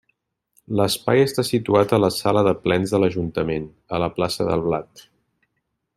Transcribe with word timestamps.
L'espai 0.79 1.25
està 1.25 1.43
situat 1.49 1.93
a 1.93 1.99
la 2.03 2.09
sala 2.17 2.43
de 2.49 2.55
plens 2.63 2.95
de 2.95 3.03
l'Ajuntament, 3.03 3.69
a 3.99 4.03
la 4.05 4.11
plaça 4.19 4.49
del 4.49 4.65
Blat. 4.69 5.09